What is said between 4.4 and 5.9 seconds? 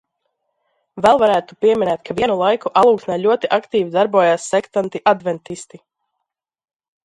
sektanti adventisti.